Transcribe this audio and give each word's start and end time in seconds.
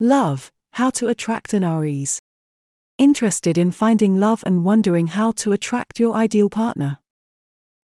Love 0.00 0.50
How 0.72 0.90
to 0.90 1.06
attract 1.06 1.54
an 1.54 1.62
Aries. 1.62 2.18
Interested 2.98 3.56
in 3.56 3.70
finding 3.70 4.18
love 4.18 4.42
and 4.44 4.64
wondering 4.64 5.06
how 5.06 5.30
to 5.30 5.52
attract 5.52 6.00
your 6.00 6.16
ideal 6.16 6.50
partner? 6.50 6.98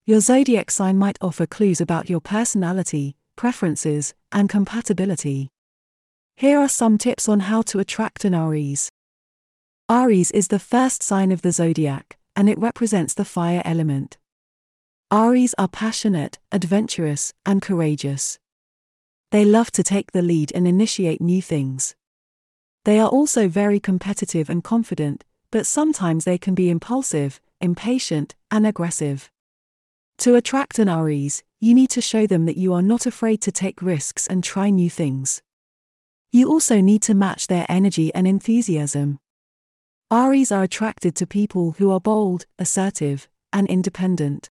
Your 0.07 0.19
zodiac 0.19 0.73
sign 0.73 0.99
might 0.99 1.19
offer 1.21 1.47
clues 1.47 1.81
about 1.81 2.11
your 2.11 2.21
personality, 2.21 3.15
preferences, 3.37 4.13
and 4.33 4.49
compatibility. 4.49 5.51
Here 6.35 6.59
are 6.59 6.69
some 6.69 6.99
tips 6.99 7.29
on 7.29 7.41
how 7.41 7.63
to 7.63 7.79
attract 7.79 8.25
an 8.25 8.35
Aries. 8.35 8.91
Aries 9.89 10.33
is 10.33 10.49
the 10.49 10.59
first 10.59 11.05
sign 11.05 11.31
of 11.31 11.43
the 11.43 11.53
zodiac, 11.53 12.19
and 12.35 12.49
it 12.49 12.59
represents 12.59 13.15
the 13.15 13.25
fire 13.25 13.63
element. 13.65 14.19
Aries 15.13 15.55
are 15.59 15.69
passionate, 15.69 16.41
adventurous, 16.51 17.33
and 17.47 17.63
courageous. 17.63 18.41
They 19.31 19.45
love 19.45 19.71
to 19.71 19.85
take 19.85 20.11
the 20.11 20.23
lead 20.23 20.51
and 20.57 20.67
initiate 20.67 21.21
new 21.21 21.41
things. 21.41 21.95
They 22.85 22.99
are 22.99 23.09
also 23.09 23.49
very 23.49 23.79
competitive 23.79 24.49
and 24.49 24.65
confident, 24.65 25.25
but 25.51 25.67
sometimes 25.67 26.25
they 26.25 26.39
can 26.39 26.55
be 26.55 26.71
impulsive, 26.71 27.41
impatient, 27.61 28.35
and 28.51 28.67
aggressive. 28.67 29.31
To 30.19 30.35
attract 30.35 30.79
an 30.79 30.89
Aries, 30.89 31.43
you 31.61 31.75
need 31.75 31.91
to 31.91 32.01
show 32.01 32.27
them 32.27 32.47
that 32.47 32.57
you 32.57 32.73
are 32.73 32.83
not 32.83 33.05
afraid 33.05 33.43
to 33.43 33.53
take 33.53 33.83
risks 33.83 34.27
and 34.27 34.43
try 34.43 34.71
new 34.71 34.89
things. 34.89 35.43
You 36.33 36.49
also 36.49 36.81
need 36.81 37.03
to 37.03 37.15
match 37.15 37.49
their 37.49 37.67
energy 37.69 38.15
and 38.15 38.27
enthusiasm. 38.27 39.19
Aries 40.11 40.51
are 40.51 40.63
attracted 40.63 41.15
to 41.17 41.27
people 41.27 41.73
who 41.73 41.91
are 41.91 42.01
bold, 42.01 42.47
assertive, 42.59 43.29
and 43.53 43.67
independent. 43.69 44.49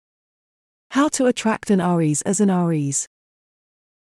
How 0.91 1.09
to 1.09 1.27
attract 1.27 1.71
an 1.71 1.81
Aries 1.81 2.23
as 2.23 2.41
an 2.41 2.51
Aries. 2.51 3.09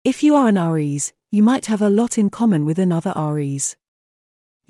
If 0.03 0.21
you 0.21 0.35
are 0.35 0.47
an 0.47 0.57
Aries, 0.57 1.13
you 1.31 1.41
might 1.41 1.67
have 1.67 1.81
a 1.81 1.89
lot 1.89 2.17
in 2.17 2.29
common 2.29 2.65
with 2.65 2.77
another 2.77 3.13
Aries. 3.15 3.77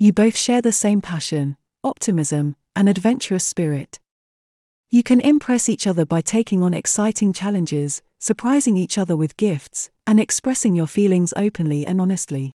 You 0.02 0.12
both 0.12 0.36
share 0.36 0.60
the 0.60 0.72
same 0.72 1.00
passion, 1.00 1.56
optimism, 1.84 2.56
and 2.74 2.88
adventurous 2.88 3.44
spirit. 3.44 4.00
You 4.90 5.04
can 5.04 5.20
impress 5.20 5.68
each 5.68 5.86
other 5.86 6.04
by 6.04 6.22
taking 6.22 6.60
on 6.60 6.74
exciting 6.74 7.32
challenges, 7.32 8.02
surprising 8.18 8.76
each 8.76 8.98
other 8.98 9.16
with 9.16 9.36
gifts, 9.36 9.90
and 10.04 10.18
expressing 10.18 10.74
your 10.74 10.88
feelings 10.88 11.32
openly 11.36 11.86
and 11.86 12.00
honestly. 12.00 12.50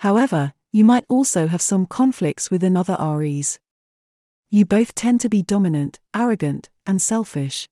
However, 0.00 0.52
you 0.72 0.84
might 0.84 1.06
also 1.08 1.46
have 1.46 1.62
some 1.62 1.86
conflicts 1.86 2.50
with 2.50 2.62
another 2.62 2.98
Aries. 3.00 3.58
You 4.50 4.66
both 4.66 4.94
tend 4.94 5.22
to 5.22 5.30
be 5.30 5.40
dominant, 5.40 6.00
arrogant, 6.14 6.68
and 6.86 7.00
selfish. 7.00 7.66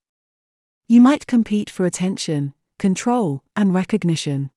You 0.87 1.01
might 1.01 1.27
compete 1.27 1.69
for 1.69 1.85
attention, 1.85 2.55
control, 2.79 3.43
and 3.55 3.75
recognition. 3.75 4.49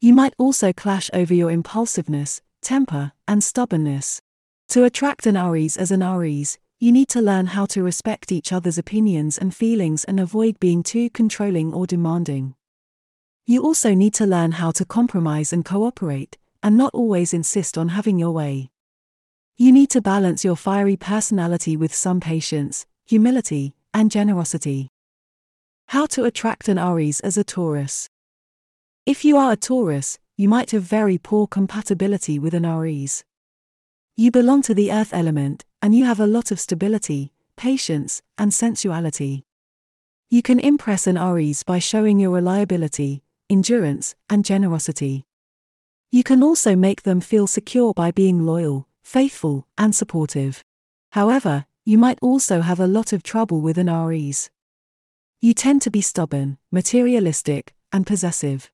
You 0.00 0.14
might 0.14 0.34
also 0.38 0.72
clash 0.72 1.10
over 1.12 1.34
your 1.34 1.50
impulsiveness, 1.50 2.40
temper, 2.60 3.12
and 3.26 3.42
stubbornness. 3.42 4.20
To 4.70 4.84
attract 4.84 5.26
an 5.26 5.36
Aries 5.36 5.76
as 5.76 5.90
an 5.90 6.02
Aries, 6.02 6.58
you 6.78 6.92
need 6.92 7.08
to 7.08 7.20
learn 7.20 7.46
how 7.46 7.66
to 7.66 7.82
respect 7.82 8.32
each 8.32 8.52
other's 8.52 8.78
opinions 8.78 9.36
and 9.36 9.54
feelings 9.54 10.04
and 10.04 10.18
avoid 10.18 10.58
being 10.60 10.82
too 10.82 11.10
controlling 11.10 11.74
or 11.74 11.86
demanding. 11.86 12.54
You 13.46 13.62
also 13.62 13.94
need 13.94 14.14
to 14.14 14.26
learn 14.26 14.52
how 14.52 14.70
to 14.72 14.84
compromise 14.84 15.52
and 15.52 15.64
cooperate, 15.64 16.38
and 16.62 16.76
not 16.76 16.94
always 16.94 17.34
insist 17.34 17.76
on 17.76 17.90
having 17.90 18.18
your 18.18 18.30
way. 18.30 18.70
You 19.56 19.72
need 19.72 19.90
to 19.90 20.00
balance 20.00 20.44
your 20.44 20.56
fiery 20.56 20.96
personality 20.96 21.76
with 21.76 21.94
some 21.94 22.20
patience, 22.20 22.86
humility, 23.04 23.74
and 23.92 24.10
generosity. 24.10 24.88
How 25.88 26.06
to 26.06 26.24
attract 26.24 26.68
an 26.68 26.78
Aries 26.78 27.20
as 27.20 27.36
a 27.36 27.44
Taurus. 27.44 28.08
If 29.04 29.24
you 29.24 29.36
are 29.36 29.52
a 29.52 29.56
Taurus, 29.56 30.18
you 30.40 30.48
might 30.48 30.70
have 30.70 30.82
very 30.82 31.18
poor 31.18 31.46
compatibility 31.46 32.38
with 32.38 32.54
an 32.54 32.64
Aries. 32.64 33.24
You 34.16 34.30
belong 34.30 34.62
to 34.62 34.72
the 34.72 34.90
earth 34.90 35.12
element, 35.12 35.66
and 35.82 35.94
you 35.94 36.06
have 36.06 36.18
a 36.18 36.26
lot 36.26 36.50
of 36.50 36.58
stability, 36.58 37.30
patience, 37.58 38.22
and 38.38 38.50
sensuality. 38.50 39.44
You 40.30 40.40
can 40.40 40.58
impress 40.58 41.06
an 41.06 41.18
Aries 41.18 41.62
by 41.62 41.78
showing 41.78 42.18
your 42.18 42.30
reliability, 42.30 43.22
endurance, 43.50 44.14
and 44.30 44.42
generosity. 44.42 45.26
You 46.10 46.22
can 46.22 46.42
also 46.42 46.74
make 46.74 47.02
them 47.02 47.20
feel 47.20 47.46
secure 47.46 47.92
by 47.92 48.10
being 48.10 48.46
loyal, 48.46 48.88
faithful, 49.02 49.66
and 49.76 49.94
supportive. 49.94 50.64
However, 51.12 51.66
you 51.84 51.98
might 51.98 52.18
also 52.22 52.62
have 52.62 52.80
a 52.80 52.86
lot 52.86 53.12
of 53.12 53.22
trouble 53.22 53.60
with 53.60 53.76
an 53.76 53.90
Aries. 53.90 54.48
You 55.42 55.52
tend 55.52 55.82
to 55.82 55.90
be 55.90 56.00
stubborn, 56.00 56.56
materialistic, 56.72 57.74
and 57.92 58.06
possessive. 58.06 58.70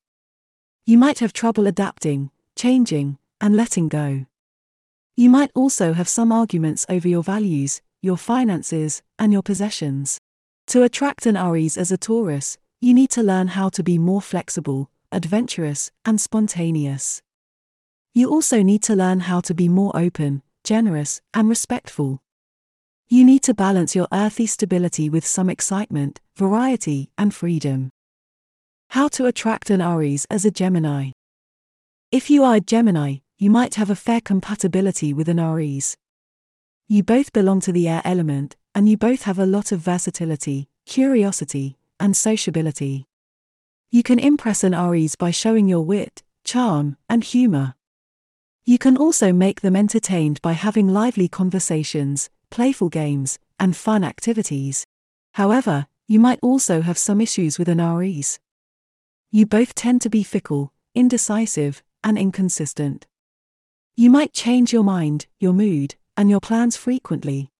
You 0.88 0.98
might 0.98 1.18
have 1.18 1.32
trouble 1.32 1.66
adapting, 1.66 2.30
changing, 2.54 3.18
and 3.40 3.56
letting 3.56 3.88
go. 3.88 4.26
You 5.16 5.28
might 5.28 5.50
also 5.52 5.94
have 5.94 6.08
some 6.08 6.30
arguments 6.30 6.86
over 6.88 7.08
your 7.08 7.24
values, 7.24 7.82
your 8.02 8.16
finances, 8.16 9.02
and 9.18 9.32
your 9.32 9.42
possessions. 9.42 10.20
To 10.68 10.84
attract 10.84 11.26
an 11.26 11.36
Aries 11.36 11.76
as 11.76 11.90
a 11.90 11.96
Taurus, 11.96 12.56
you 12.80 12.94
need 12.94 13.10
to 13.10 13.22
learn 13.24 13.48
how 13.48 13.68
to 13.70 13.82
be 13.82 13.98
more 13.98 14.22
flexible, 14.22 14.88
adventurous, 15.10 15.90
and 16.04 16.20
spontaneous. 16.20 17.20
You 18.14 18.30
also 18.30 18.62
need 18.62 18.84
to 18.84 18.94
learn 18.94 19.20
how 19.20 19.40
to 19.40 19.54
be 19.54 19.68
more 19.68 19.90
open, 19.96 20.44
generous, 20.62 21.20
and 21.34 21.48
respectful. 21.48 22.22
You 23.08 23.24
need 23.24 23.42
to 23.42 23.54
balance 23.54 23.96
your 23.96 24.06
earthy 24.12 24.46
stability 24.46 25.10
with 25.10 25.26
some 25.26 25.50
excitement, 25.50 26.20
variety, 26.36 27.10
and 27.18 27.34
freedom. 27.34 27.90
How 28.90 29.08
to 29.08 29.26
attract 29.26 29.70
an 29.70 29.80
Aries 29.80 30.26
as 30.30 30.44
a 30.44 30.50
Gemini. 30.50 31.10
If 32.10 32.30
you 32.30 32.44
are 32.44 32.56
a 32.56 32.60
Gemini, 32.60 33.16
you 33.36 33.50
might 33.50 33.74
have 33.74 33.90
a 33.90 33.96
fair 33.96 34.20
compatibility 34.20 35.12
with 35.12 35.28
an 35.28 35.38
Aries. 35.38 35.96
You 36.88 37.02
both 37.02 37.32
belong 37.32 37.60
to 37.62 37.72
the 37.72 37.88
air 37.88 38.00
element, 38.04 38.56
and 38.74 38.88
you 38.88 38.96
both 38.96 39.22
have 39.22 39.38
a 39.38 39.44
lot 39.44 39.72
of 39.72 39.80
versatility, 39.80 40.68
curiosity, 40.86 41.76
and 42.00 42.16
sociability. 42.16 43.06
You 43.90 44.02
can 44.02 44.18
impress 44.18 44.64
an 44.64 44.72
Aries 44.72 45.16
by 45.16 45.30
showing 45.30 45.68
your 45.68 45.82
wit, 45.82 46.22
charm, 46.44 46.96
and 47.08 47.22
humor. 47.22 47.74
You 48.64 48.78
can 48.78 48.96
also 48.96 49.32
make 49.32 49.60
them 49.60 49.76
entertained 49.76 50.40
by 50.42 50.52
having 50.52 50.88
lively 50.88 51.28
conversations, 51.28 52.30
playful 52.50 52.88
games, 52.88 53.38
and 53.60 53.76
fun 53.76 54.04
activities. 54.04 54.86
However, 55.34 55.86
you 56.08 56.18
might 56.18 56.38
also 56.40 56.82
have 56.82 56.96
some 56.96 57.20
issues 57.20 57.58
with 57.58 57.68
an 57.68 57.80
Aries. 57.80 58.38
You 59.30 59.46
both 59.46 59.74
tend 59.74 60.02
to 60.02 60.10
be 60.10 60.22
fickle, 60.22 60.72
indecisive, 60.94 61.82
and 62.02 62.16
inconsistent. 62.16 63.06
You 63.96 64.10
might 64.10 64.32
change 64.32 64.72
your 64.72 64.84
mind, 64.84 65.26
your 65.40 65.52
mood, 65.52 65.96
and 66.16 66.30
your 66.30 66.40
plans 66.40 66.76
frequently. 66.76 67.50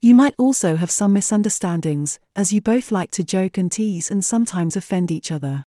You 0.00 0.14
might 0.14 0.34
also 0.36 0.76
have 0.76 0.90
some 0.90 1.12
misunderstandings, 1.12 2.18
as 2.34 2.52
you 2.52 2.60
both 2.60 2.90
like 2.90 3.10
to 3.12 3.24
joke 3.24 3.56
and 3.56 3.70
tease 3.70 4.10
and 4.10 4.24
sometimes 4.24 4.76
offend 4.76 5.10
each 5.10 5.30
other. 5.30 5.64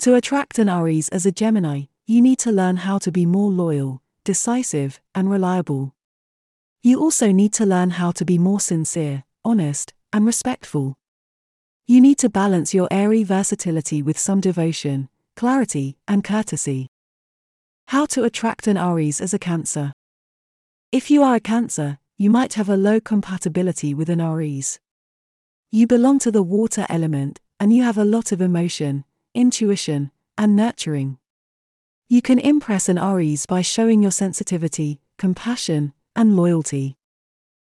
To 0.00 0.14
attract 0.14 0.58
an 0.58 0.68
Aries 0.68 1.08
as 1.08 1.26
a 1.26 1.32
Gemini, 1.32 1.84
you 2.06 2.20
need 2.20 2.38
to 2.40 2.52
learn 2.52 2.76
how 2.76 2.98
to 2.98 3.10
be 3.10 3.26
more 3.26 3.50
loyal, 3.50 4.02
decisive, 4.24 5.00
and 5.14 5.30
reliable. 5.30 5.94
You 6.82 7.00
also 7.00 7.32
need 7.32 7.52
to 7.54 7.66
learn 7.66 7.90
how 7.90 8.12
to 8.12 8.24
be 8.24 8.38
more 8.38 8.60
sincere, 8.60 9.24
honest, 9.44 9.92
and 10.12 10.24
respectful. 10.24 10.96
You 11.90 12.02
need 12.02 12.18
to 12.18 12.28
balance 12.28 12.74
your 12.74 12.86
airy 12.90 13.24
versatility 13.24 14.02
with 14.02 14.18
some 14.18 14.42
devotion, 14.42 15.08
clarity, 15.36 15.96
and 16.06 16.22
courtesy. 16.22 16.88
How 17.86 18.04
to 18.12 18.24
attract 18.24 18.66
an 18.66 18.76
Aries 18.76 19.22
as 19.22 19.32
a 19.32 19.38
Cancer. 19.38 19.94
If 20.92 21.10
you 21.10 21.22
are 21.22 21.36
a 21.36 21.40
Cancer, 21.40 21.98
you 22.18 22.28
might 22.28 22.52
have 22.54 22.68
a 22.68 22.76
low 22.76 23.00
compatibility 23.00 23.94
with 23.94 24.10
an 24.10 24.20
Aries. 24.20 24.78
You 25.72 25.86
belong 25.86 26.18
to 26.18 26.30
the 26.30 26.42
water 26.42 26.84
element, 26.90 27.40
and 27.58 27.72
you 27.74 27.84
have 27.84 27.96
a 27.96 28.04
lot 28.04 28.32
of 28.32 28.42
emotion, 28.42 29.06
intuition, 29.32 30.10
and 30.36 30.54
nurturing. 30.54 31.16
You 32.06 32.20
can 32.20 32.38
impress 32.38 32.90
an 32.90 32.98
Aries 32.98 33.46
by 33.46 33.62
showing 33.62 34.02
your 34.02 34.12
sensitivity, 34.12 35.00
compassion, 35.16 35.94
and 36.14 36.36
loyalty. 36.36 36.98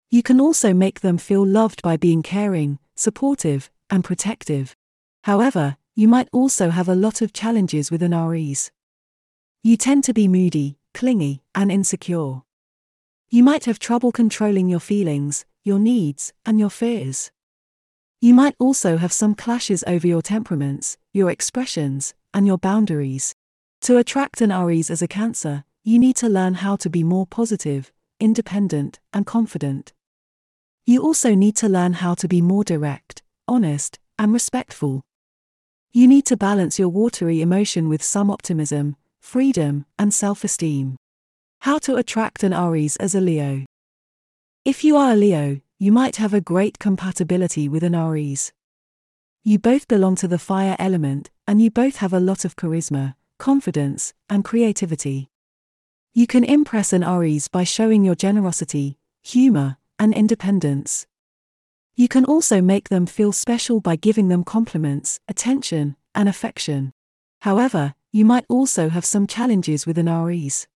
You 0.10 0.24
can 0.24 0.39
also 0.39 0.74
make 0.74 1.01
them 1.01 1.18
feel 1.18 1.45
loved 1.45 1.81
by 1.81 1.98
being 1.98 2.24
caring, 2.24 2.80
supportive, 2.95 3.69
and 3.90 4.04
protective. 4.04 4.76
However, 5.24 5.78
you 5.96 6.08
might 6.08 6.30
also 6.32 6.70
have 6.70 6.90
a 6.90 6.96
lot 6.96 7.22
of 7.22 7.34
challenges 7.34 7.90
with 7.90 8.04
an 8.04 8.14
Aries. 8.14 8.72
You 9.64 9.78
tend 9.78 10.04
to 10.04 10.14
be 10.14 10.28
moody, 10.28 10.78
clingy, 10.94 11.42
and 11.54 11.72
insecure. 11.72 12.42
You 13.30 13.44
might 13.44 13.66
have 13.66 13.80
trouble 13.80 14.12
controlling 14.12 14.70
your 14.70 14.80
feelings, 14.80 15.46
your 15.64 15.80
needs, 15.80 16.34
and 16.46 16.60
your 16.60 16.70
fears. 16.70 17.32
You 18.22 18.34
might 18.34 18.56
also 18.60 18.98
have 18.98 19.12
some 19.12 19.36
clashes 19.36 19.84
over 19.88 20.08
your 20.08 20.22
temperaments, 20.22 20.98
your 21.14 21.30
expressions, 21.30 22.14
and 22.34 22.46
your 22.46 22.58
boundaries. 22.58 23.36
To 23.82 23.98
attract 23.98 24.42
an 24.42 24.52
Aries 24.52 24.90
as 24.90 25.02
a 25.02 25.08
Cancer, 25.08 25.64
you 25.84 26.00
need 26.00 26.16
to 26.18 26.30
learn 26.30 26.56
how 26.56 26.76
to 26.78 26.90
be 26.90 27.04
more 27.04 27.28
positive, 27.28 27.92
independent, 28.20 29.00
and 29.14 29.26
confident. 29.26 29.94
You 30.86 31.02
also 31.02 31.36
need 31.36 31.56
to 31.58 31.70
learn 31.70 31.94
how 31.94 32.14
to 32.16 32.28
be 32.28 32.42
more 32.42 32.64
direct, 32.64 33.22
honest, 33.47 34.00
and 34.18 34.33
respectful. 34.33 35.01
You 35.92 36.07
need 36.07 36.25
to 36.25 36.38
balance 36.38 36.77
your 36.77 36.89
watery 36.89 37.42
emotion 37.42 37.88
with 37.89 38.03
some 38.03 38.30
optimism, 38.30 38.95
freedom, 39.19 39.86
and 39.97 40.13
self 40.13 40.44
esteem. 40.44 40.97
How 41.62 41.77
to 41.80 41.95
attract 41.95 42.44
an 42.44 42.53
Aries 42.53 42.95
as 42.97 43.15
a 43.15 43.21
Leo. 43.21 43.65
If 44.65 44.83
you 44.83 44.97
are 44.97 45.12
a 45.12 45.15
Leo, 45.15 45.62
you 45.80 45.92
might 45.92 46.18
have 46.18 46.33
a 46.33 46.42
great 46.42 46.80
compatibility 46.80 47.68
with 47.69 47.83
an 47.83 47.95
Aries. 47.95 48.51
You 49.44 49.59
both 49.59 49.88
belong 49.88 50.15
to 50.18 50.27
the 50.27 50.39
fire 50.39 50.75
element, 50.80 51.30
and 51.48 51.62
you 51.62 51.69
both 51.69 51.98
have 51.98 52.13
a 52.13 52.19
lot 52.19 52.45
of 52.45 52.56
charisma, 52.56 53.15
confidence, 53.38 54.13
and 54.30 54.44
creativity. 54.44 55.30
You 56.13 56.27
can 56.27 56.44
impress 56.44 56.94
an 56.94 57.03
Aries 57.03 57.48
by 57.48 57.63
showing 57.63 58.03
your 58.03 58.15
generosity, 58.15 58.98
humor, 59.21 59.77
and 60.00 60.13
independence. 60.13 61.07
You 61.97 62.09
can 62.09 62.25
also 62.25 62.62
make 62.62 62.89
them 62.89 63.06
feel 63.06 63.31
special 63.31 63.80
by 63.80 63.95
giving 63.95 64.27
them 64.27 64.44
compliments, 64.44 65.19
attention, 65.30 65.95
and 66.13 66.27
affection. 66.27 66.92
However, 67.42 67.94
you 68.12 68.25
might 68.25 68.45
also 68.50 68.89
have 68.89 69.06
some 69.06 69.27
challenges 69.27 69.86
with 69.86 69.97
an 69.97 70.09
Aries. 70.09 70.68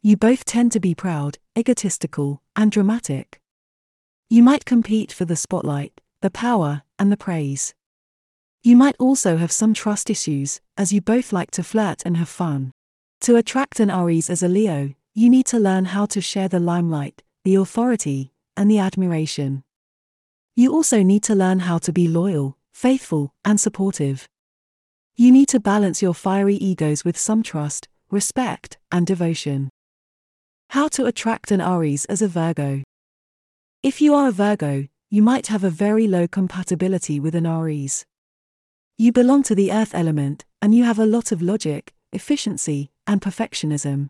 You 0.00 0.16
both 0.16 0.44
tend 0.44 0.70
to 0.72 0.80
be 0.80 0.94
proud, 0.94 1.38
egotistical, 1.56 2.40
and 2.54 2.70
dramatic. 2.70 3.40
You 4.30 4.44
might 4.44 4.64
compete 4.64 5.10
for 5.10 5.24
the 5.24 5.34
spotlight, 5.34 6.00
the 6.22 6.30
power, 6.30 6.82
and 7.00 7.10
the 7.10 7.16
praise. 7.16 7.74
You 8.62 8.76
might 8.76 8.94
also 9.00 9.38
have 9.38 9.50
some 9.50 9.74
trust 9.74 10.08
issues, 10.08 10.60
as 10.76 10.92
you 10.92 11.00
both 11.00 11.32
like 11.32 11.50
to 11.52 11.64
flirt 11.64 12.02
and 12.04 12.16
have 12.16 12.28
fun. 12.28 12.70
To 13.22 13.34
attract 13.34 13.80
an 13.80 13.90
Aries 13.90 14.30
as 14.30 14.44
a 14.44 14.48
Leo, 14.48 14.94
you 15.14 15.28
need 15.28 15.46
to 15.46 15.58
learn 15.58 15.86
how 15.86 16.06
to 16.06 16.20
share 16.20 16.48
the 16.48 16.60
limelight, 16.60 17.24
the 17.44 17.56
authority, 17.56 18.32
and 18.56 18.70
the 18.70 18.78
admiration. 18.78 19.64
You 20.58 20.72
also 20.72 21.04
need 21.04 21.22
to 21.22 21.36
learn 21.36 21.60
how 21.60 21.78
to 21.78 21.92
be 21.92 22.08
loyal, 22.08 22.56
faithful, 22.72 23.32
and 23.44 23.60
supportive. 23.60 24.26
You 25.14 25.30
need 25.30 25.46
to 25.50 25.60
balance 25.60 26.02
your 26.02 26.14
fiery 26.14 26.56
egos 26.56 27.04
with 27.04 27.16
some 27.16 27.44
trust, 27.44 27.86
respect, 28.10 28.76
and 28.90 29.06
devotion. 29.06 29.70
How 30.70 30.88
to 30.88 31.06
attract 31.06 31.52
an 31.52 31.60
Aries 31.60 32.06
as 32.06 32.22
a 32.22 32.26
Virgo. 32.26 32.82
If 33.84 34.00
you 34.00 34.14
are 34.14 34.30
a 34.30 34.32
Virgo, 34.32 34.88
you 35.08 35.22
might 35.22 35.46
have 35.46 35.62
a 35.62 35.70
very 35.70 36.08
low 36.08 36.26
compatibility 36.26 37.20
with 37.20 37.36
an 37.36 37.46
Aries. 37.46 38.04
You 38.96 39.12
belong 39.12 39.44
to 39.44 39.54
the 39.54 39.70
earth 39.70 39.94
element, 39.94 40.44
and 40.60 40.74
you 40.74 40.82
have 40.82 40.98
a 40.98 41.06
lot 41.06 41.30
of 41.30 41.40
logic, 41.40 41.94
efficiency, 42.12 42.90
and 43.06 43.20
perfectionism. 43.20 44.08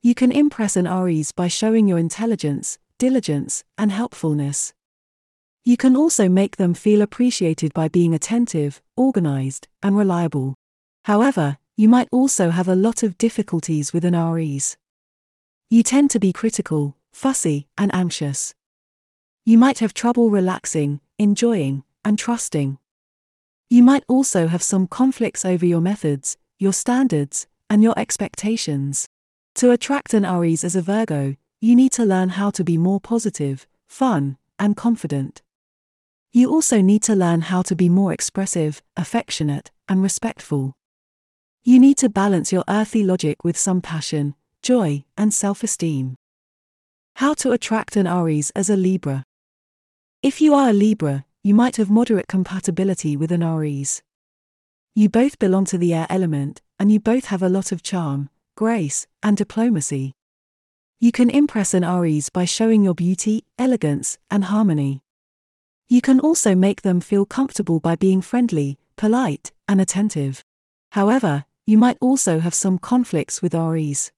You 0.00 0.14
can 0.14 0.32
impress 0.32 0.74
an 0.76 0.86
Aries 0.86 1.32
by 1.32 1.48
showing 1.48 1.86
your 1.86 1.98
intelligence, 1.98 2.78
diligence, 2.96 3.62
and 3.76 3.92
helpfulness. 3.92 4.72
You 5.64 5.76
can 5.76 5.94
also 5.94 6.28
make 6.28 6.56
them 6.56 6.72
feel 6.72 7.02
appreciated 7.02 7.74
by 7.74 7.88
being 7.88 8.14
attentive, 8.14 8.80
organized, 8.96 9.68
and 9.82 9.96
reliable. 9.96 10.54
However, 11.04 11.58
you 11.76 11.88
might 11.88 12.08
also 12.10 12.50
have 12.50 12.68
a 12.68 12.74
lot 12.74 13.02
of 13.02 13.18
difficulties 13.18 13.92
with 13.92 14.04
an 14.04 14.14
Aries. 14.14 14.78
You 15.68 15.82
tend 15.82 16.10
to 16.10 16.18
be 16.18 16.32
critical, 16.32 16.96
fussy, 17.12 17.68
and 17.76 17.94
anxious. 17.94 18.54
You 19.44 19.58
might 19.58 19.80
have 19.80 19.94
trouble 19.94 20.30
relaxing, 20.30 21.00
enjoying, 21.18 21.84
and 22.04 22.18
trusting. 22.18 22.78
You 23.68 23.82
might 23.82 24.04
also 24.08 24.46
have 24.46 24.62
some 24.62 24.86
conflicts 24.86 25.44
over 25.44 25.64
your 25.64 25.80
methods, 25.80 26.36
your 26.58 26.72
standards, 26.72 27.46
and 27.68 27.82
your 27.82 27.98
expectations. 27.98 29.08
To 29.56 29.70
attract 29.70 30.14
an 30.14 30.24
Aries 30.24 30.64
as 30.64 30.74
a 30.74 30.82
Virgo, 30.82 31.36
you 31.60 31.76
need 31.76 31.92
to 31.92 32.04
learn 32.04 32.30
how 32.30 32.50
to 32.50 32.64
be 32.64 32.78
more 32.78 33.00
positive, 33.00 33.66
fun, 33.86 34.38
and 34.58 34.76
confident. 34.76 35.42
You 36.32 36.48
also 36.48 36.80
need 36.80 37.02
to 37.04 37.16
learn 37.16 37.40
how 37.40 37.62
to 37.62 37.74
be 37.74 37.88
more 37.88 38.12
expressive, 38.12 38.82
affectionate, 38.96 39.72
and 39.88 40.00
respectful. 40.00 40.74
You 41.64 41.80
need 41.80 41.96
to 41.98 42.08
balance 42.08 42.52
your 42.52 42.62
earthy 42.68 43.02
logic 43.02 43.42
with 43.42 43.58
some 43.58 43.80
passion, 43.80 44.36
joy, 44.62 45.04
and 45.18 45.34
self 45.34 45.64
esteem. 45.64 46.14
How 47.16 47.34
to 47.34 47.50
attract 47.50 47.96
an 47.96 48.06
Aries 48.06 48.50
as 48.54 48.70
a 48.70 48.76
Libra. 48.76 49.24
If 50.22 50.40
you 50.40 50.54
are 50.54 50.70
a 50.70 50.72
Libra, 50.72 51.24
you 51.42 51.52
might 51.52 51.76
have 51.76 51.90
moderate 51.90 52.28
compatibility 52.28 53.16
with 53.16 53.32
an 53.32 53.42
Aries. 53.42 54.00
You 54.94 55.08
both 55.08 55.36
belong 55.40 55.64
to 55.66 55.78
the 55.78 55.92
air 55.92 56.06
element, 56.08 56.62
and 56.78 56.92
you 56.92 57.00
both 57.00 57.24
have 57.26 57.42
a 57.42 57.48
lot 57.48 57.72
of 57.72 57.82
charm, 57.82 58.30
grace, 58.56 59.08
and 59.20 59.36
diplomacy. 59.36 60.12
You 61.00 61.10
can 61.10 61.28
impress 61.28 61.74
an 61.74 61.82
Aries 61.82 62.28
by 62.28 62.44
showing 62.44 62.84
your 62.84 62.94
beauty, 62.94 63.44
elegance, 63.58 64.16
and 64.30 64.44
harmony. 64.44 65.02
You 65.90 66.00
can 66.00 66.20
also 66.20 66.54
make 66.54 66.82
them 66.82 67.00
feel 67.00 67.26
comfortable 67.26 67.80
by 67.80 67.96
being 67.96 68.22
friendly, 68.22 68.78
polite, 68.94 69.50
and 69.66 69.80
attentive. 69.80 70.44
However, 70.92 71.46
you 71.66 71.76
might 71.76 71.98
also 72.00 72.38
have 72.38 72.54
some 72.54 72.78
conflicts 72.78 73.42
with 73.42 73.56
Aries. 73.56 74.12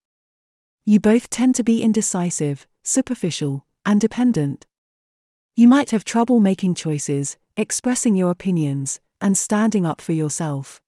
You 0.84 1.00
both 1.00 1.30
tend 1.30 1.54
to 1.54 1.64
be 1.64 1.82
indecisive, 1.82 2.66
superficial, 2.82 3.64
and 3.86 4.02
dependent. 4.02 4.66
You 5.56 5.66
might 5.66 5.92
have 5.92 6.04
trouble 6.04 6.40
making 6.40 6.74
choices, 6.74 7.38
expressing 7.56 8.16
your 8.16 8.30
opinions, 8.30 9.00
and 9.22 9.38
standing 9.38 9.86
up 9.86 10.02
for 10.02 10.12
yourself. 10.12 10.78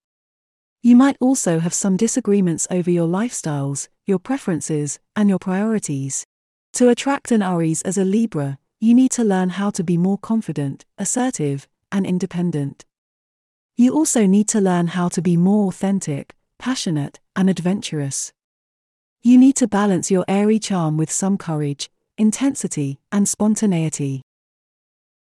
You 0.83 0.97
might 0.97 1.17
also 1.19 1.61
have 1.61 1.73
some 1.73 1.97
disagreements 1.97 2.67
over 2.71 2.91
your 2.91 3.09
lifestyles, 3.09 3.89
your 4.05 4.19
preferences, 4.19 4.99
and 5.17 5.31
your 5.31 5.39
priorities. 5.39 6.27
To 6.75 6.91
attract 6.91 7.33
an 7.33 7.43
Aries 7.43 7.81
as 7.83 7.97
a 7.97 8.05
Libra, 8.05 8.59
you 8.85 8.93
need 8.93 9.11
to 9.11 9.25
learn 9.25 9.49
how 9.49 9.71
to 9.71 9.83
be 9.83 9.97
more 9.97 10.19
confident, 10.19 10.85
assertive, 10.99 11.67
and 11.91 12.05
independent. 12.05 12.85
You 13.77 13.95
also 13.95 14.27
need 14.27 14.47
to 14.49 14.61
learn 14.61 14.89
how 14.89 15.09
to 15.09 15.23
be 15.23 15.39
more 15.39 15.69
authentic, 15.69 16.35
passionate, 16.59 17.19
and 17.35 17.49
adventurous. 17.49 18.35
You 19.23 19.39
need 19.39 19.57
to 19.57 19.67
balance 19.67 20.11
your 20.11 20.27
airy 20.29 20.59
charm 20.59 20.99
with 20.99 21.11
some 21.11 21.39
courage, 21.39 21.91
intensity, 22.19 23.01
and 23.11 23.27
spontaneity. 23.27 24.21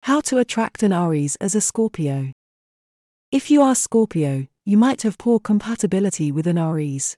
How 0.02 0.20
to 0.28 0.40
attract 0.40 0.84
an 0.84 0.92
Aries 0.92 1.38
as 1.38 1.56
a 1.56 1.62
Scorpio. 1.62 2.34
If 3.32 3.50
you 3.50 3.62
are 3.62 3.76
Scorpio, 3.76 4.46
you 4.66 4.78
might 4.78 5.04
have 5.04 5.18
poor 5.18 5.40
compatibility 5.40 6.34
with 6.34 6.48
an 6.48 6.58
Aries. 6.58 7.16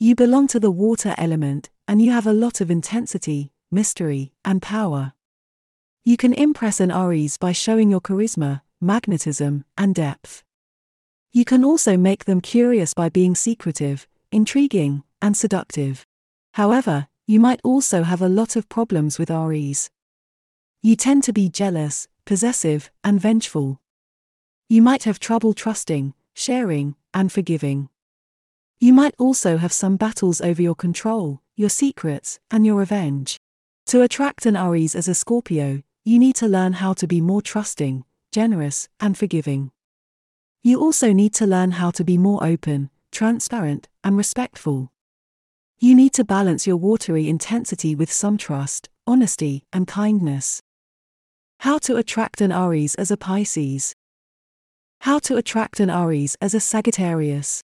You 0.00 0.16
belong 0.16 0.48
to 0.48 0.58
the 0.58 0.72
water 0.72 1.14
element, 1.16 1.70
and 1.86 2.02
you 2.02 2.10
have 2.10 2.26
a 2.26 2.32
lot 2.32 2.60
of 2.60 2.72
intensity, 2.72 3.52
mystery, 3.70 4.32
and 4.44 4.60
power. 4.60 5.12
You 6.06 6.18
can 6.18 6.34
impress 6.34 6.80
an 6.80 6.90
Aries 6.90 7.38
by 7.38 7.52
showing 7.52 7.90
your 7.90 8.00
charisma, 8.02 8.60
magnetism, 8.78 9.64
and 9.78 9.94
depth. 9.94 10.44
You 11.32 11.46
can 11.46 11.64
also 11.64 11.96
make 11.96 12.26
them 12.26 12.42
curious 12.42 12.92
by 12.92 13.08
being 13.08 13.34
secretive, 13.34 14.06
intriguing, 14.30 15.02
and 15.22 15.34
seductive. 15.34 16.04
However, 16.52 17.08
you 17.26 17.40
might 17.40 17.62
also 17.64 18.02
have 18.02 18.20
a 18.20 18.28
lot 18.28 18.54
of 18.54 18.68
problems 18.68 19.18
with 19.18 19.30
Aries. 19.30 19.90
You 20.82 20.94
tend 20.94 21.24
to 21.24 21.32
be 21.32 21.48
jealous, 21.48 22.06
possessive, 22.26 22.90
and 23.02 23.18
vengeful. 23.18 23.80
You 24.68 24.82
might 24.82 25.04
have 25.04 25.18
trouble 25.18 25.54
trusting, 25.54 26.12
sharing, 26.34 26.96
and 27.14 27.32
forgiving. 27.32 27.88
You 28.78 28.92
might 28.92 29.14
also 29.18 29.56
have 29.56 29.72
some 29.72 29.96
battles 29.96 30.42
over 30.42 30.60
your 30.60 30.74
control, 30.74 31.40
your 31.56 31.70
secrets, 31.70 32.40
and 32.50 32.66
your 32.66 32.76
revenge. 32.76 33.38
To 33.86 34.02
attract 34.02 34.44
an 34.44 34.54
Aries 34.54 34.94
as 34.94 35.08
a 35.08 35.14
Scorpio, 35.14 35.82
you 36.06 36.18
need 36.18 36.36
to 36.36 36.46
learn 36.46 36.74
how 36.74 36.92
to 36.92 37.06
be 37.06 37.22
more 37.22 37.40
trusting, 37.40 38.04
generous, 38.30 38.88
and 39.00 39.16
forgiving. 39.16 39.70
You 40.62 40.78
also 40.78 41.14
need 41.14 41.32
to 41.34 41.46
learn 41.46 41.72
how 41.72 41.90
to 41.92 42.04
be 42.04 42.18
more 42.18 42.44
open, 42.44 42.90
transparent, 43.10 43.88
and 44.02 44.14
respectful. 44.14 44.92
You 45.78 45.94
need 45.94 46.12
to 46.14 46.24
balance 46.24 46.66
your 46.66 46.76
watery 46.76 47.26
intensity 47.26 47.94
with 47.94 48.12
some 48.12 48.36
trust, 48.36 48.90
honesty, 49.06 49.64
and 49.72 49.86
kindness. 49.86 50.60
How 51.60 51.78
to 51.78 51.96
attract 51.96 52.42
an 52.42 52.52
Aries 52.52 52.94
as 52.96 53.10
a 53.10 53.16
Pisces. 53.16 53.94
How 55.00 55.18
to 55.20 55.36
attract 55.38 55.80
an 55.80 55.88
Aries 55.88 56.36
as 56.38 56.52
a 56.52 56.60
Sagittarius. 56.60 57.62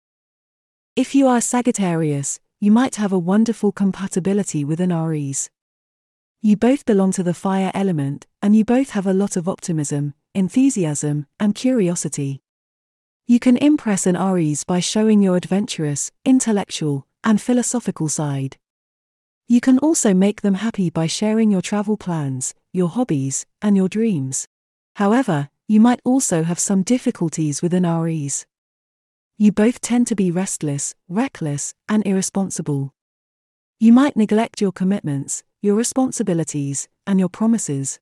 If 0.96 1.14
you 1.14 1.26
are 1.26 1.42
Sagittarius, 1.42 2.40
you 2.58 2.72
might 2.72 2.96
have 2.96 3.12
a 3.12 3.18
wonderful 3.18 3.70
compatibility 3.70 4.64
with 4.64 4.80
an 4.80 4.92
Aries. 4.92 5.50
You 6.42 6.56
both 6.56 6.86
belong 6.86 7.12
to 7.12 7.22
the 7.22 7.34
fire 7.34 7.70
element, 7.74 8.26
and 8.40 8.56
you 8.56 8.64
both 8.64 8.90
have 8.90 9.06
a 9.06 9.12
lot 9.12 9.36
of 9.36 9.46
optimism, 9.46 10.14
enthusiasm, 10.34 11.26
and 11.38 11.54
curiosity. 11.54 12.40
You 13.26 13.38
can 13.38 13.58
impress 13.58 14.06
an 14.06 14.16
Aries 14.16 14.64
by 14.64 14.80
showing 14.80 15.20
your 15.20 15.36
adventurous, 15.36 16.10
intellectual, 16.24 17.06
and 17.22 17.42
philosophical 17.42 18.08
side. 18.08 18.56
You 19.48 19.60
can 19.60 19.78
also 19.80 20.14
make 20.14 20.40
them 20.40 20.54
happy 20.54 20.88
by 20.88 21.06
sharing 21.06 21.50
your 21.50 21.60
travel 21.60 21.98
plans, 21.98 22.54
your 22.72 22.88
hobbies, 22.88 23.44
and 23.60 23.76
your 23.76 23.90
dreams. 23.90 24.48
However, 24.96 25.50
you 25.68 25.78
might 25.78 26.00
also 26.04 26.44
have 26.44 26.58
some 26.58 26.82
difficulties 26.82 27.60
with 27.60 27.74
an 27.74 27.84
Aries. 27.84 28.46
You 29.36 29.52
both 29.52 29.82
tend 29.82 30.06
to 30.06 30.16
be 30.16 30.30
restless, 30.30 30.94
reckless, 31.06 31.74
and 31.86 32.02
irresponsible. 32.06 32.94
You 33.78 33.92
might 33.92 34.16
neglect 34.16 34.62
your 34.62 34.72
commitments, 34.72 35.42
your 35.62 35.76
responsibilities, 35.76 36.88
and 37.06 37.20
your 37.20 37.28
promises. 37.28 37.98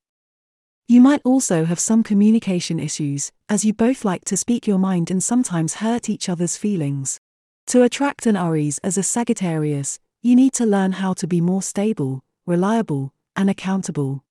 You 0.87 1.01
might 1.01 1.21
also 1.23 1.65
have 1.65 1.79
some 1.79 2.03
communication 2.03 2.79
issues, 2.79 3.31
as 3.47 3.65
you 3.65 3.73
both 3.73 4.05
like 4.05 4.25
to 4.25 4.37
speak 4.37 4.65
your 4.65 4.79
mind 4.79 5.11
and 5.11 5.23
sometimes 5.23 5.75
hurt 5.75 6.09
each 6.09 6.29
other's 6.29 6.57
feelings. 6.57 7.19
To 7.67 7.83
attract 7.83 8.25
an 8.25 8.35
Aries 8.35 8.79
as 8.79 8.97
a 8.97 9.03
Sagittarius, 9.03 9.99
you 10.21 10.35
need 10.35 10.53
to 10.53 10.65
learn 10.65 10.93
how 10.93 11.13
to 11.13 11.27
be 11.27 11.41
more 11.41 11.61
stable, 11.61 12.23
reliable, 12.47 13.13
and 13.35 13.49
accountable. 13.49 14.23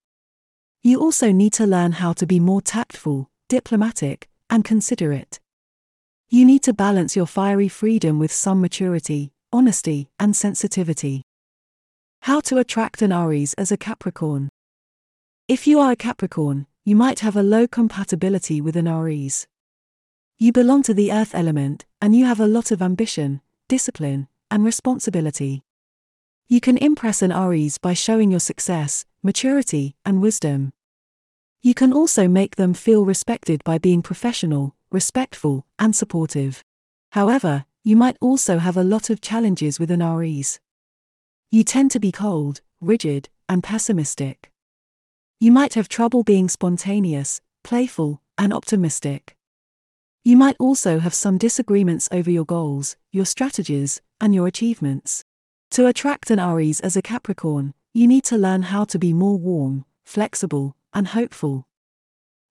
You 0.82 1.00
also 1.00 1.30
need 1.30 1.52
to 1.54 1.66
learn 1.66 1.92
how 1.92 2.14
to 2.14 2.26
be 2.26 2.40
more 2.40 2.60
tactful, 2.60 3.30
diplomatic, 3.48 4.28
and 4.50 4.64
considerate. 4.64 5.38
You 6.28 6.44
need 6.44 6.62
to 6.64 6.72
balance 6.72 7.14
your 7.14 7.26
fiery 7.26 7.68
freedom 7.68 8.18
with 8.18 8.32
some 8.32 8.60
maturity, 8.60 9.32
honesty, 9.52 10.08
and 10.18 10.34
sensitivity. 10.34 11.22
How 12.22 12.40
to 12.40 12.58
attract 12.58 13.00
an 13.00 13.12
Aries 13.12 13.54
as 13.54 13.72
a 13.72 13.76
Capricorn. 13.76 14.50
If 15.48 15.66
you 15.66 15.80
are 15.80 15.92
a 15.92 15.96
Capricorn, 15.96 16.66
you 16.84 16.94
might 16.94 17.20
have 17.20 17.36
a 17.36 17.42
low 17.42 17.66
compatibility 17.66 18.60
with 18.60 18.76
an 18.76 18.86
Aries. 18.86 19.46
You 20.36 20.52
belong 20.52 20.82
to 20.84 20.94
the 20.94 21.10
earth 21.10 21.34
element, 21.34 21.86
and 22.02 22.14
you 22.14 22.26
have 22.26 22.38
a 22.38 22.46
lot 22.46 22.70
of 22.70 22.82
ambition, 22.82 23.40
discipline, 23.68 24.28
and 24.50 24.64
responsibility. 24.64 25.62
You 26.48 26.60
can 26.60 26.76
impress 26.76 27.22
an 27.22 27.32
Aries 27.32 27.78
by 27.78 27.94
showing 27.94 28.30
your 28.30 28.40
success, 28.40 29.04
maturity, 29.22 29.96
and 30.04 30.20
wisdom. 30.20 30.72
You 31.62 31.74
can 31.74 31.92
also 31.92 32.28
make 32.28 32.56
them 32.56 32.74
feel 32.74 33.04
respected 33.04 33.64
by 33.64 33.78
being 33.78 34.02
professional, 34.02 34.74
respectful, 34.90 35.66
and 35.78 35.96
supportive. 35.96 36.62
However, 37.12 37.64
you 37.84 37.96
might 37.96 38.18
also 38.20 38.58
have 38.58 38.76
a 38.76 38.84
lot 38.84 39.10
of 39.10 39.20
challenges 39.20 39.80
with 39.80 39.90
an 39.90 40.02
Aries. 40.02 40.60
You 41.50 41.64
tend 41.64 41.90
to 41.92 42.00
be 42.00 42.12
cold, 42.12 42.60
rigid, 42.78 43.30
and 43.48 43.62
pessimistic. 43.62 44.52
You 45.40 45.50
might 45.50 45.72
have 45.74 45.88
trouble 45.88 46.22
being 46.22 46.46
spontaneous, 46.50 47.40
playful, 47.64 48.20
and 48.36 48.52
optimistic. 48.52 49.34
You 50.24 50.36
might 50.36 50.56
also 50.58 50.98
have 50.98 51.14
some 51.14 51.38
disagreements 51.38 52.06
over 52.12 52.30
your 52.30 52.44
goals, 52.44 52.96
your 53.12 53.24
strategies, 53.24 54.02
and 54.20 54.34
your 54.34 54.46
achievements. 54.46 55.24
To 55.70 55.86
attract 55.86 56.30
an 56.30 56.38
Aries 56.38 56.80
as 56.80 56.96
a 56.96 57.02
Capricorn, 57.02 57.72
you 57.94 58.06
need 58.06 58.24
to 58.24 58.36
learn 58.36 58.64
how 58.64 58.84
to 58.84 58.98
be 58.98 59.14
more 59.14 59.38
warm, 59.38 59.86
flexible, 60.04 60.76
and 60.92 61.08
hopeful. 61.08 61.66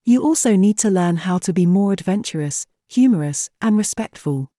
You 0.06 0.24
also 0.24 0.56
need 0.56 0.80
to 0.80 0.90
learn 0.90 1.18
how 1.18 1.38
to 1.40 1.54
be 1.54 1.68
more 1.68 1.94
adventurous, 1.94 2.66
humorous, 2.88 3.52
and 3.62 3.78
respectful. 3.78 4.50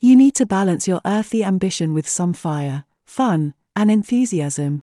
You 0.00 0.14
need 0.14 0.36
to 0.36 0.46
balance 0.46 0.86
your 0.86 1.00
earthy 1.04 1.42
ambition 1.42 1.92
with 1.92 2.08
some 2.08 2.34
fire, 2.34 2.84
fun, 3.08 3.54
and 3.74 3.90
enthusiasm. 3.90 4.82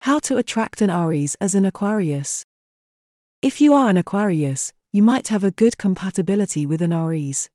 How 0.00 0.18
to 0.20 0.38
attract 0.38 0.80
an 0.80 0.90
Aries 0.90 1.36
as 1.40 1.54
an 1.54 1.66
Aquarius. 1.66 2.44
If 3.42 3.60
you 3.60 3.74
are 3.74 3.90
an 3.90 3.98
Aquarius, 3.98 4.72
you 4.92 5.02
might 5.02 5.28
have 5.28 5.44
a 5.44 5.50
good 5.50 5.76
compatibility 5.76 6.64
with 6.64 6.80
an 6.80 6.92
Aries. 6.92 7.50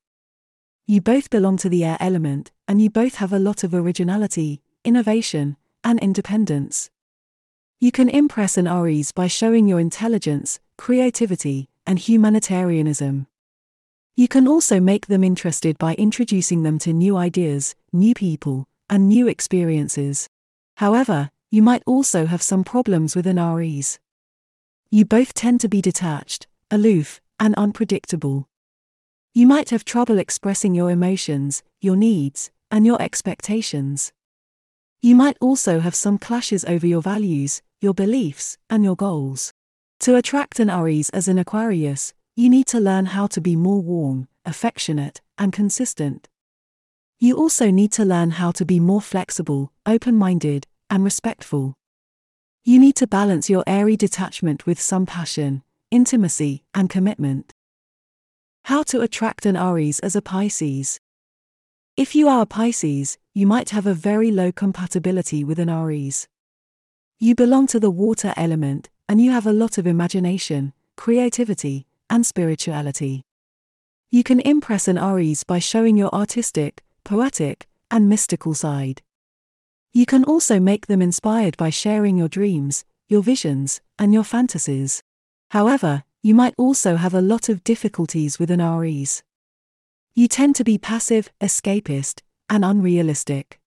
You 0.86 1.02
both 1.02 1.30
belong 1.30 1.58
to 1.58 1.70
the 1.70 1.84
air 1.84 1.98
element, 2.00 2.52
and 2.68 2.82
you 2.82 2.90
both 2.90 3.16
have 3.16 3.34
a 3.34 3.40
lot 3.40 3.64
of 3.64 3.74
originality, 3.74 4.62
innovation, 4.86 5.58
and 5.84 6.00
independence. 6.00 6.90
You 7.80 7.92
can 7.92 8.10
impress 8.10 8.58
an 8.58 8.68
Aries 8.68 9.12
by 9.12 9.28
showing 9.28 9.68
your 9.68 9.80
intelligence, 9.80 10.60
creativity, 10.78 11.68
and 11.88 11.98
humanitarianism. 11.98 13.28
You 14.16 14.28
can 14.28 14.48
also 14.48 14.80
make 14.80 15.08
them 15.08 15.24
interested 15.24 15.78
by 15.80 15.96
introducing 15.96 16.62
them 16.62 16.78
to 16.80 16.94
new 16.94 17.18
ideas, 17.18 17.76
new 17.92 18.14
people, 18.14 18.68
and 18.90 19.08
new 19.08 19.28
experiences. 19.28 20.28
However, 20.78 21.30
you 21.52 21.62
might 21.62 21.84
also 21.86 22.26
have 22.26 22.42
some 22.42 22.64
problems 22.64 23.16
with 23.16 23.28
an 23.28 23.38
Aries. 23.38 24.00
You 24.90 25.06
both 25.06 25.34
tend 25.34 25.62
to 25.62 25.70
be 25.70 25.82
detached, 25.82 26.48
aloof, 26.72 27.22
and 27.40 27.56
unpredictable. 27.56 28.48
You 29.34 29.48
might 29.48 29.70
have 29.70 29.86
trouble 29.86 30.20
expressing 30.20 30.76
your 30.76 30.92
emotions, 30.92 31.64
your 31.82 31.96
needs, 31.96 32.52
and 32.70 32.86
your 32.86 33.02
expectations. 33.02 34.12
You 35.02 35.16
might 35.16 35.38
also 35.42 35.80
have 35.80 35.96
some 35.96 36.18
clashes 36.18 36.64
over 36.66 36.88
your 36.88 37.02
values, 37.02 37.62
your 37.82 37.94
beliefs, 37.94 38.58
and 38.70 38.84
your 38.84 38.96
goals. 38.96 39.54
To 40.02 40.16
attract 40.16 40.60
an 40.60 40.70
Aries 40.70 41.10
as 41.10 41.28
an 41.28 41.38
Aquarius, 41.38 42.14
you 42.36 42.50
need 42.50 42.68
to 42.68 42.80
learn 42.80 43.08
how 43.08 43.28
to 43.28 43.42
be 43.42 43.56
more 43.56 43.82
warm, 43.82 44.28
affectionate, 44.46 45.22
and 45.38 45.54
consistent. 45.54 46.30
You 47.24 47.38
also 47.38 47.72
need 47.72 47.94
to 47.94 48.04
learn 48.04 48.32
how 48.32 48.52
to 48.52 48.66
be 48.66 48.82
more 48.82 49.00
flexible, 49.00 49.72
open 49.86 50.14
minded, 50.14 50.68
and 50.90 51.06
respectful. 51.06 51.74
You 52.66 52.82
need 52.82 52.98
to 52.98 53.08
balance 53.08 53.50
your 53.50 53.64
airy 53.66 53.96
detachment 53.96 54.66
with 54.66 54.78
some 54.78 55.06
passion, 55.06 55.64
intimacy, 55.90 56.66
and 56.76 56.90
commitment. 56.90 57.54
How 58.66 58.84
to 58.84 59.00
attract 59.00 59.46
an 59.46 59.56
Aries 59.56 60.02
as 60.02 60.18
a 60.18 60.22
Pisces. 60.22 61.00
If 61.96 62.14
you 62.14 62.28
are 62.28 62.42
a 62.42 62.46
Pisces, 62.46 63.18
you 63.34 63.48
might 63.48 63.70
have 63.70 63.88
a 63.88 63.94
very 63.94 64.30
low 64.30 64.52
compatibility 64.52 65.46
with 65.46 65.60
an 65.60 65.70
Aries. 65.70 66.28
You 67.20 67.36
belong 67.36 67.68
to 67.68 67.80
the 67.80 67.90
water 67.90 68.34
element, 68.36 68.90
and 69.08 69.22
you 69.22 69.32
have 69.32 69.48
a 69.48 69.54
lot 69.54 69.78
of 69.78 69.88
imagination, 69.88 70.74
creativity, 70.98 71.88
and 72.10 72.26
spirituality. 72.26 73.24
You 74.12 74.24
can 74.24 74.42
impress 74.42 74.90
an 74.90 74.98
Aries 74.98 75.46
by 75.46 75.60
showing 75.60 75.96
your 75.96 76.14
artistic, 76.14 76.84
poetic, 77.04 77.68
and 77.92 78.10
mystical 78.10 78.54
side. 78.54 79.02
You 79.92 80.06
can 80.06 80.24
also 80.24 80.60
make 80.60 80.88
them 80.88 81.02
inspired 81.02 81.56
by 81.58 81.70
sharing 81.70 82.18
your 82.18 82.28
dreams, 82.28 82.86
your 83.08 83.22
visions, 83.22 83.82
and 84.00 84.14
your 84.14 84.24
fantasies. 84.24 85.04
However, 85.52 86.04
you 86.24 86.34
might 86.34 86.56
also 86.58 86.96
have 86.96 87.14
a 87.14 87.22
lot 87.22 87.50
of 87.50 87.64
difficulties 87.64 88.40
with 88.40 88.50
an 88.50 88.62
Aries. 88.62 89.22
You 90.16 90.28
tend 90.28 90.56
to 90.56 90.64
be 90.64 90.78
passive, 90.78 91.30
escapist, 91.42 92.22
and 92.50 92.64
unrealistic. 92.64 93.60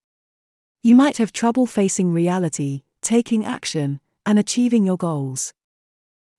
You 0.83 0.95
might 0.95 1.19
have 1.19 1.33
trouble 1.33 1.67
facing 1.67 2.13
reality, 2.13 2.83
taking 3.03 3.45
action, 3.45 4.01
and 4.25 4.39
achieving 4.39 4.85
your 4.85 4.97
goals. 4.97 5.53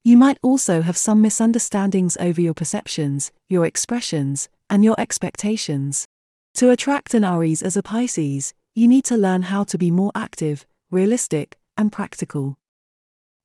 You 0.04 0.18
might 0.18 0.38
also 0.42 0.82
have 0.82 0.98
some 0.98 1.22
misunderstandings 1.22 2.18
over 2.18 2.42
your 2.42 2.54
perceptions, 2.54 3.32
your 3.50 3.66
expressions, 3.66 4.50
and 4.70 4.84
your 4.84 4.96
expectations. 4.98 6.08
To 6.58 6.72
attract 6.72 7.14
an 7.14 7.24
Aries 7.24 7.62
as 7.62 7.78
a 7.78 7.84
Pisces, 7.84 8.52
you 8.74 8.88
need 8.88 9.04
to 9.06 9.16
learn 9.16 9.44
how 9.44 9.64
to 9.66 9.78
be 9.78 9.92
more 9.92 10.12
active, 10.16 10.66
realistic, 10.90 11.56
and 11.78 11.92
practical. 11.92 12.58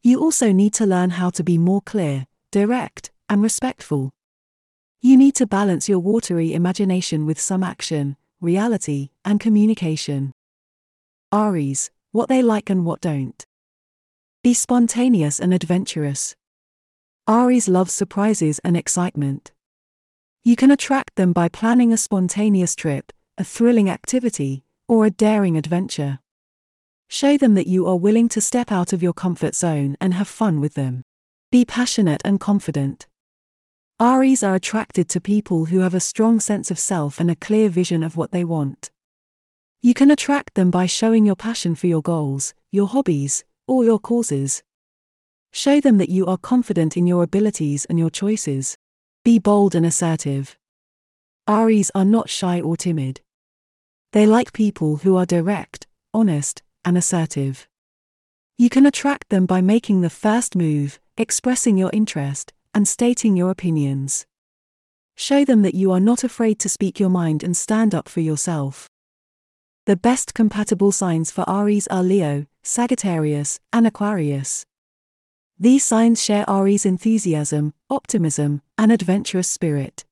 You 0.02 0.18
also 0.18 0.50
need 0.50 0.72
to 0.74 0.86
learn 0.86 1.10
how 1.10 1.28
to 1.28 1.44
be 1.44 1.58
more 1.58 1.82
clear, 1.82 2.26
direct, 2.50 3.10
and 3.28 3.42
respectful. 3.42 4.12
You 5.02 5.18
need 5.18 5.34
to 5.34 5.46
balance 5.46 5.90
your 5.90 5.98
watery 5.98 6.54
imagination 6.54 7.26
with 7.26 7.38
some 7.38 7.62
action, 7.62 8.16
reality, 8.40 9.10
and 9.26 9.38
communication. 9.38 10.32
Aries, 11.34 11.90
what 12.12 12.30
they 12.30 12.40
like 12.40 12.70
and 12.70 12.86
what 12.86 13.02
don't. 13.02 13.44
Be 14.42 14.54
spontaneous 14.54 15.38
and 15.38 15.52
adventurous. 15.52 16.34
Aries 17.28 17.68
loves 17.68 17.92
surprises 17.92 18.58
and 18.64 18.74
excitement. 18.74 19.52
You 20.44 20.56
can 20.56 20.72
attract 20.72 21.14
them 21.14 21.32
by 21.32 21.48
planning 21.48 21.92
a 21.92 21.96
spontaneous 21.96 22.74
trip, 22.74 23.12
a 23.38 23.44
thrilling 23.44 23.88
activity, 23.88 24.64
or 24.88 25.06
a 25.06 25.10
daring 25.10 25.56
adventure. 25.56 26.18
Show 27.08 27.36
them 27.36 27.54
that 27.54 27.68
you 27.68 27.86
are 27.86 27.94
willing 27.94 28.28
to 28.30 28.40
step 28.40 28.72
out 28.72 28.92
of 28.92 29.04
your 29.04 29.12
comfort 29.12 29.54
zone 29.54 29.96
and 30.00 30.14
have 30.14 30.26
fun 30.26 30.60
with 30.60 30.74
them. 30.74 31.02
Be 31.52 31.64
passionate 31.64 32.22
and 32.24 32.40
confident. 32.40 33.06
Aries 34.00 34.42
are 34.42 34.56
attracted 34.56 35.08
to 35.10 35.20
people 35.20 35.66
who 35.66 35.78
have 35.78 35.94
a 35.94 36.00
strong 36.00 36.40
sense 36.40 36.72
of 36.72 36.78
self 36.78 37.20
and 37.20 37.30
a 37.30 37.36
clear 37.36 37.68
vision 37.68 38.02
of 38.02 38.16
what 38.16 38.32
they 38.32 38.42
want. 38.42 38.90
You 39.80 39.94
can 39.94 40.10
attract 40.10 40.54
them 40.54 40.72
by 40.72 40.86
showing 40.86 41.24
your 41.24 41.36
passion 41.36 41.76
for 41.76 41.86
your 41.86 42.02
goals, 42.02 42.52
your 42.72 42.88
hobbies, 42.88 43.44
or 43.68 43.84
your 43.84 44.00
causes. 44.00 44.64
Show 45.52 45.80
them 45.80 45.98
that 45.98 46.08
you 46.08 46.26
are 46.26 46.36
confident 46.36 46.96
in 46.96 47.06
your 47.06 47.22
abilities 47.22 47.84
and 47.84 47.96
your 47.96 48.10
choices. 48.10 48.76
Be 49.24 49.38
bold 49.38 49.76
and 49.76 49.86
assertive. 49.86 50.58
Aries 51.48 51.92
are 51.94 52.04
not 52.04 52.28
shy 52.28 52.60
or 52.60 52.76
timid. 52.76 53.20
They 54.10 54.26
like 54.26 54.52
people 54.52 54.96
who 54.96 55.16
are 55.16 55.24
direct, 55.24 55.86
honest, 56.12 56.60
and 56.84 56.98
assertive. 56.98 57.68
You 58.58 58.68
can 58.68 58.84
attract 58.84 59.28
them 59.28 59.46
by 59.46 59.60
making 59.60 60.00
the 60.00 60.10
first 60.10 60.56
move, 60.56 60.98
expressing 61.16 61.78
your 61.78 61.90
interest, 61.92 62.52
and 62.74 62.88
stating 62.88 63.36
your 63.36 63.50
opinions. 63.50 64.26
Show 65.14 65.44
them 65.44 65.62
that 65.62 65.76
you 65.76 65.92
are 65.92 66.00
not 66.00 66.24
afraid 66.24 66.58
to 66.58 66.68
speak 66.68 66.98
your 66.98 67.08
mind 67.08 67.44
and 67.44 67.56
stand 67.56 67.94
up 67.94 68.08
for 68.08 68.20
yourself. 68.20 68.88
The 69.86 69.96
best 69.96 70.34
compatible 70.34 70.90
signs 70.90 71.30
for 71.30 71.48
Aries 71.48 71.86
are 71.86 72.02
Leo, 72.02 72.46
Sagittarius, 72.64 73.60
and 73.72 73.86
Aquarius. 73.86 74.66
These 75.62 75.84
signs 75.84 76.20
share 76.20 76.44
Aries' 76.50 76.84
enthusiasm, 76.84 77.72
optimism, 77.88 78.62
and 78.76 78.90
adventurous 78.90 79.46
spirit. 79.46 80.04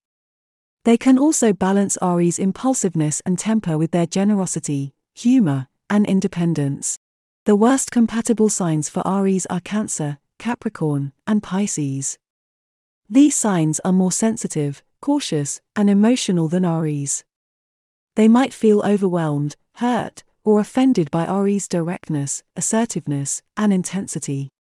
They 0.85 0.97
can 0.97 1.19
also 1.19 1.53
balance 1.53 1.99
Aries' 2.01 2.39
impulsiveness 2.39 3.21
and 3.27 3.37
temper 3.37 3.77
with 3.77 3.91
their 3.91 4.07
generosity, 4.07 4.95
humor, 5.13 5.67
and 5.91 6.07
independence. 6.07 7.01
The 7.47 7.57
worst 7.57 7.91
compatible 7.91 8.49
signs 8.49 8.89
for 8.89 9.03
Aries 9.05 9.45
are 9.47 9.59
Cancer, 9.59 10.19
Capricorn, 10.39 11.11
and 11.27 11.43
Pisces. 11.43 12.17
These 13.09 13.35
signs 13.35 13.81
are 13.81 13.91
more 13.93 14.13
sensitive, 14.13 14.85
cautious, 15.03 15.61
and 15.75 15.91
emotional 15.91 16.47
than 16.47 16.65
Aries. 16.65 17.25
They 18.15 18.29
might 18.29 18.55
feel 18.55 18.83
overwhelmed, 18.83 19.57
hurt, 19.75 20.23
or 20.45 20.61
offended 20.61 21.11
by 21.11 21.27
Aries' 21.27 21.67
directness, 21.67 22.45
assertiveness, 22.55 23.43
and 23.57 23.73
intensity. 23.73 24.53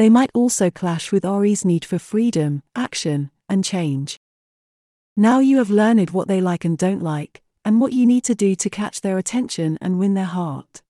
They 0.00 0.08
might 0.08 0.30
also 0.32 0.70
clash 0.70 1.12
with 1.12 1.26
Aries' 1.26 1.62
need 1.62 1.84
for 1.84 1.98
freedom, 1.98 2.62
action, 2.74 3.30
and 3.50 3.62
change. 3.62 4.18
Now 5.14 5.40
you 5.40 5.58
have 5.58 5.68
learned 5.68 6.08
what 6.08 6.26
they 6.26 6.40
like 6.40 6.64
and 6.64 6.78
don't 6.78 7.02
like, 7.02 7.42
and 7.66 7.82
what 7.82 7.92
you 7.92 8.06
need 8.06 8.24
to 8.24 8.34
do 8.34 8.54
to 8.54 8.70
catch 8.70 9.02
their 9.02 9.18
attention 9.18 9.76
and 9.78 9.98
win 9.98 10.14
their 10.14 10.24
heart. 10.24 10.80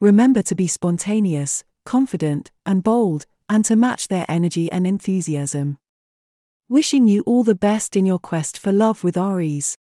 Remember 0.00 0.42
to 0.42 0.56
be 0.56 0.66
spontaneous, 0.66 1.62
confident, 1.84 2.50
and 2.66 2.82
bold, 2.82 3.26
and 3.48 3.64
to 3.66 3.76
match 3.76 4.08
their 4.08 4.26
energy 4.28 4.72
and 4.72 4.88
enthusiasm. 4.88 5.78
Wishing 6.68 7.06
you 7.06 7.22
all 7.26 7.44
the 7.44 7.54
best 7.54 7.94
in 7.94 8.04
your 8.06 8.18
quest 8.18 8.58
for 8.58 8.72
love 8.72 9.04
with 9.04 9.16
Aries. 9.16 9.76